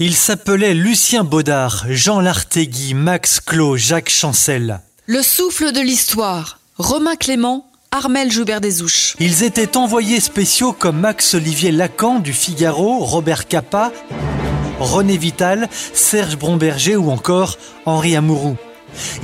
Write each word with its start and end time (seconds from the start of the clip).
Ils 0.00 0.14
s'appelaient 0.14 0.74
Lucien 0.74 1.24
Baudard, 1.24 1.84
Jean 1.88 2.20
Lartégui, 2.20 2.94
Max 2.94 3.40
Clos, 3.40 3.76
Jacques 3.76 4.10
Chancel. 4.10 4.78
Le 5.06 5.22
souffle 5.22 5.72
de 5.72 5.80
l'histoire. 5.80 6.60
Romain 6.76 7.16
Clément, 7.16 7.66
Armel 7.90 8.30
Joubert 8.30 8.60
des 8.60 8.80
Ouches. 8.80 9.16
Ils 9.18 9.42
étaient 9.42 9.76
envoyés 9.76 10.20
spéciaux 10.20 10.72
comme 10.72 11.00
Max-Olivier 11.00 11.72
Lacan 11.72 12.20
du 12.20 12.32
Figaro, 12.32 12.98
Robert 13.00 13.48
Capa, 13.48 13.90
René 14.78 15.16
Vital, 15.16 15.68
Serge 15.92 16.38
Bromberger 16.38 16.94
ou 16.94 17.10
encore 17.10 17.58
Henri 17.84 18.14
Amouroux. 18.14 18.56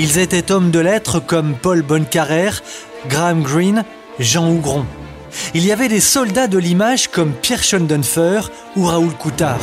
Ils 0.00 0.18
étaient 0.18 0.50
hommes 0.50 0.72
de 0.72 0.80
lettres 0.80 1.20
comme 1.20 1.54
Paul 1.54 1.82
Bonnecarrère, 1.82 2.64
Graham 3.08 3.44
Greene, 3.44 3.84
Jean 4.18 4.50
Hougron. 4.50 4.86
Il 5.54 5.64
y 5.64 5.70
avait 5.70 5.88
des 5.88 6.00
soldats 6.00 6.48
de 6.48 6.58
l'image 6.58 7.06
comme 7.06 7.32
Pierre 7.32 7.62
Schoendoenfer 7.62 8.50
ou 8.74 8.86
Raoul 8.86 9.12
Coutard. 9.12 9.60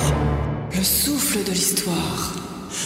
Le 0.81 0.85
souffle 0.85 1.43
de 1.43 1.51
l'histoire. 1.51 2.33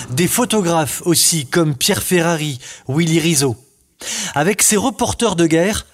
Des 0.10 0.28
photographes 0.28 1.02
aussi 1.06 1.46
comme 1.46 1.74
Pierre 1.76 2.04
Ferrari, 2.04 2.60
Willy 2.90 3.22
Rizzo. 3.22 3.56
Avec 4.34 4.64
ces 4.64 4.76
reporters 4.76 5.38
de 5.38 5.46
guerre, 5.46 5.86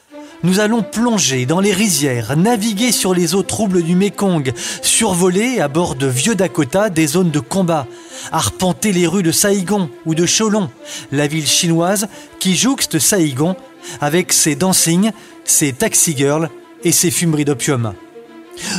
nous 0.41 0.59
allons 0.59 0.81
plonger 0.81 1.45
dans 1.45 1.59
les 1.59 1.73
rizières, 1.73 2.35
naviguer 2.35 2.91
sur 2.91 3.13
les 3.13 3.35
eaux 3.35 3.43
troubles 3.43 3.83
du 3.83 3.95
Mékong, 3.95 4.51
survoler 4.81 5.59
à 5.59 5.67
bord 5.67 5.93
de 5.93 6.07
vieux 6.07 6.33
Dakota 6.33 6.89
des 6.89 7.05
zones 7.05 7.29
de 7.29 7.39
combat, 7.39 7.85
arpenter 8.31 8.93
les 8.93 9.05
rues 9.05 9.21
de 9.21 9.31
Saïgon 9.31 9.87
ou 10.07 10.15
de 10.15 10.25
Cholon, 10.25 10.71
la 11.11 11.27
ville 11.27 11.45
chinoise 11.45 12.07
qui 12.39 12.55
jouxte 12.55 12.97
Saïgon 12.97 13.55
avec 13.99 14.33
ses 14.33 14.55
dancing, 14.55 15.11
ses 15.45 15.71
taxi 15.71 16.17
girls 16.17 16.49
et 16.83 16.93
ses 16.93 17.11
fumeries 17.11 17.45
d'opium. 17.45 17.93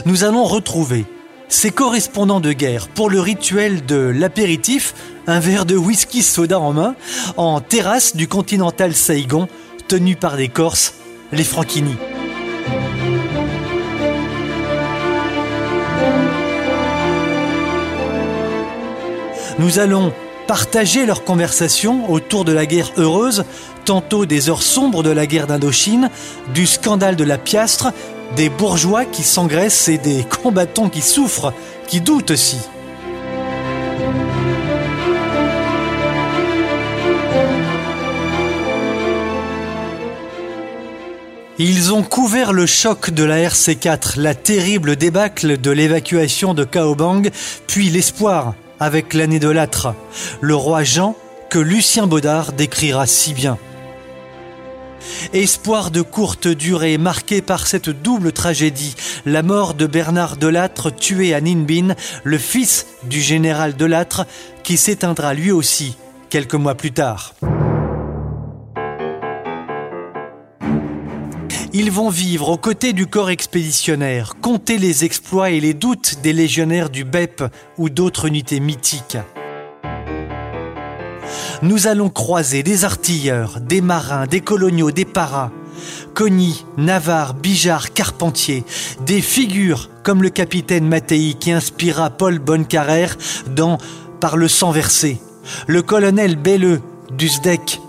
Nous 0.07 0.25
allons 0.25 0.43
retrouver 0.43 1.05
ses 1.53 1.71
correspondants 1.71 2.41
de 2.41 2.53
guerre 2.53 2.89
pour 2.89 3.11
le 3.11 3.21
rituel 3.21 3.85
de 3.85 3.97
l'apéritif, 3.97 4.95
un 5.27 5.39
verre 5.39 5.67
de 5.67 5.77
whisky 5.77 6.23
soda 6.23 6.59
en 6.59 6.73
main, 6.73 6.95
en 7.37 7.61
terrasse 7.61 8.17
du 8.17 8.27
continental 8.27 8.95
Saïgon, 8.95 9.49
tenu 9.87 10.17
par 10.17 10.37
des 10.39 10.49
Corses 10.49 10.95
les 11.31 11.45
Franchini. 11.45 11.95
Nous 19.59 19.79
allons 19.79 20.13
partager 20.47 21.05
leurs 21.05 21.23
conversations 21.23 22.11
autour 22.11 22.47
de 22.47 22.53
la 22.53 22.65
guerre 22.65 22.93
heureuse, 22.97 23.45
tantôt 23.85 24.25
des 24.25 24.49
heures 24.49 24.63
sombres 24.63 25.03
de 25.03 25.11
la 25.11 25.27
guerre 25.27 25.47
d'Indochine, 25.47 26.09
du 26.55 26.67
scandale 26.67 27.17
de 27.17 27.25
la 27.25 27.37
piastre, 27.37 27.93
des 28.37 28.49
bourgeois 28.49 29.05
qui 29.05 29.23
s'engraissent 29.23 29.89
et 29.89 29.99
des 29.99 30.25
combattants 30.43 30.89
qui 30.89 31.03
souffrent, 31.03 31.53
qui 31.87 32.01
doutent 32.01 32.31
aussi. 32.31 32.59
Ils 41.59 41.93
ont 41.93 42.03
couvert 42.03 42.53
le 42.53 42.67
choc 42.67 43.11
de 43.11 43.23
la 43.23 43.37
RC4, 43.37 44.19
la 44.19 44.35
terrible 44.35 44.97
débâcle 44.97 45.61
de 45.61 45.71
l'évacuation 45.71 46.55
de 46.55 46.65
Kaobang, 46.65 47.31
puis 47.67 47.89
l'espoir 47.89 48.55
avec 48.81 49.15
l'année 49.15 49.39
de 49.39 49.49
l'âtre, 49.49 49.95
le 50.41 50.57
roi 50.57 50.83
Jean 50.83 51.15
que 51.51 51.59
Lucien 51.59 52.07
Baudard 52.07 52.53
décrira 52.53 53.07
si 53.07 53.35
bien. 53.35 53.59
Espoir 55.33 55.91
de 55.91 56.03
courte 56.03 56.49
durée 56.49 56.99
marqué 56.99 57.43
par 57.43 57.67
cette 57.67 57.91
double 57.91 58.33
tragédie, 58.33 58.95
la 59.27 59.43
mort 59.43 59.75
de 59.75 59.87
Bernard 59.87 60.37
Delattre 60.37 60.95
tué 60.95 61.35
à 61.35 61.41
Ninbin, 61.41 61.95
le 62.25 62.39
fils 62.39 62.87
du 63.05 63.21
général 63.21 63.77
Delattre 63.77 64.27
qui 64.63 64.77
s'éteindra 64.77 65.35
lui 65.35 65.53
aussi 65.53 65.97
quelques 66.31 66.55
mois 66.55 66.75
plus 66.75 66.93
tard. 66.93 67.35
Ils 71.75 71.91
vont 71.91 72.11
vivre 72.11 72.51
aux 72.51 72.59
côtés 72.59 72.93
du 72.93 73.07
corps 73.07 73.31
expéditionnaire, 73.31 74.35
compter 74.43 74.77
les 74.77 75.07
exploits 75.07 75.51
et 75.51 75.61
les 75.61 75.73
doutes 75.73 76.21
des 76.23 76.35
légionnaires 76.35 76.91
du 76.91 77.05
BEP 77.05 77.45
ou 77.79 77.89
d'autres 77.89 78.27
unités 78.27 78.61
mythiques. 78.61 79.17
Nous 81.63 81.87
allons 81.87 82.09
croiser 82.09 82.65
des 82.65 82.85
artilleurs, 82.85 83.61
des 83.61 83.81
marins, 83.81 84.27
des 84.27 84.41
coloniaux, 84.41 84.91
des 84.91 85.05
paras, 85.05 85.53
Cogny, 86.13 86.67
Navarre, 86.77 87.35
Bijard, 87.35 87.93
Carpentier, 87.93 88.65
des 89.07 89.21
figures 89.21 89.89
comme 90.03 90.25
le 90.25 90.31
capitaine 90.31 90.89
Mattei 90.89 91.35
qui 91.39 91.53
inspira 91.53 92.11
Paul 92.11 92.41
Bonnecarrère 92.41 93.17
dans 93.55 93.79
Par 94.19 94.37
le 94.37 94.49
sang 94.49 94.73
versé, 94.73 95.21
le 95.69 95.83
colonel 95.83 96.35
Belleux 96.35 96.81
du 97.17 97.29
SDEC, 97.29 97.81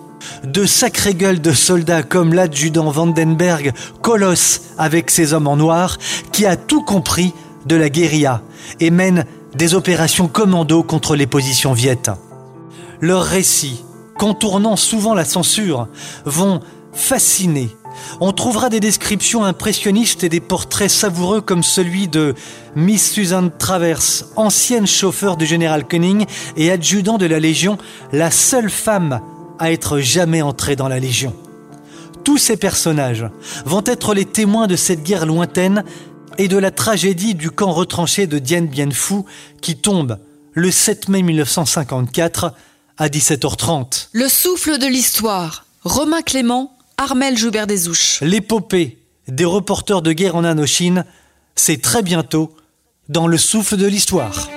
de 0.44 0.68
sacrées 0.68 1.16
gueules 1.16 1.42
de 1.42 1.52
soldats 1.52 2.04
comme 2.04 2.36
l'adjudant 2.36 2.92
Vandenberg, 2.92 3.74
colosse 4.04 4.62
avec 4.78 5.10
ses 5.10 5.34
hommes 5.34 5.48
en 5.48 5.56
noir, 5.56 5.98
qui 6.32 6.46
a 6.46 6.58
tout 6.58 6.84
compris 6.84 7.34
de 7.66 7.76
la 7.76 7.90
guérilla 7.90 8.44
et 8.80 8.92
mène 8.92 9.26
des 9.56 9.74
opérations 9.74 10.28
commando 10.28 10.84
contre 10.84 11.16
les 11.16 11.28
positions 11.28 11.74
viettes. 11.74 12.12
Leurs 13.02 13.24
récits, 13.24 13.84
contournant 14.18 14.76
souvent 14.76 15.14
la 15.14 15.26
censure, 15.26 15.88
vont 16.26 16.62
fasciner. 16.94 17.70
On 18.20 18.32
trouvera 18.32 18.70
des 18.70 18.80
descriptions 18.80 19.44
impressionnistes 19.44 20.24
et 20.24 20.30
des 20.30 20.40
portraits 20.40 20.90
savoureux 20.90 21.42
comme 21.42 21.64
celui 21.64 22.08
de 22.08 22.34
Miss 22.76 23.12
Susan 23.12 23.50
Travers, 23.58 24.02
ancienne 24.36 24.88
chauffeur 24.88 25.38
du 25.38 25.46
général 25.46 25.86
Cunning 25.86 26.26
et 26.58 26.72
adjudant 26.72 27.18
de 27.18 27.26
la 27.26 27.40
Légion, 27.40 27.78
la 28.12 28.32
seule 28.32 28.70
femme 28.70 29.22
à 29.60 29.72
être 29.72 30.00
jamais 30.00 30.42
entré 30.42 30.76
dans 30.76 30.88
la 30.88 31.00
Légion. 31.00 31.34
Tous 32.24 32.38
ces 32.38 32.58
personnages 32.58 33.28
vont 33.66 33.84
être 33.86 34.14
les 34.14 34.26
témoins 34.26 34.68
de 34.68 34.76
cette 34.76 35.04
guerre 35.04 35.26
lointaine 35.26 35.84
et 36.38 36.48
de 36.48 36.58
la 36.58 36.72
tragédie 36.72 37.36
du 37.36 37.52
camp 37.52 37.72
retranché 37.72 38.28
de 38.28 38.40
Dien 38.40 38.62
Bien 38.62 38.90
Phu 38.92 39.24
qui 39.62 39.76
tombe 39.76 40.18
le 40.54 40.72
7 40.72 41.10
mai 41.10 41.22
1954 41.22 42.54
à 42.98 43.08
17h30. 43.08 44.10
Le 44.12 44.28
souffle 44.28 44.78
de 44.78 44.88
l'histoire. 44.88 45.66
Romain 45.84 46.22
Clément, 46.22 46.78
Armel 46.98 47.38
Joubert 47.38 47.68
des 47.68 47.88
Ouches. 47.88 48.20
L'épopée 48.22 48.98
des 49.28 49.46
reporters 49.46 50.02
de 50.02 50.14
guerre 50.14 50.36
en 50.36 50.44
Indochine, 50.44 51.06
c'est 51.56 51.82
très 51.82 52.04
bientôt 52.04 52.56
dans 53.10 53.28
le 53.28 53.38
souffle 53.38 53.78
de 53.78 53.88
l'histoire. 53.88 54.50